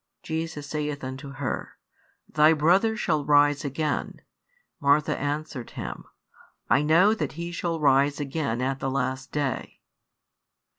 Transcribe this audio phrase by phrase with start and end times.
[0.23, 1.77] Jesus saith unto her,
[2.27, 4.19] Thy brother shall rise again.
[4.79, 6.05] Martha answered Him,
[6.69, 9.79] 1 know that he shall rise again at the last day.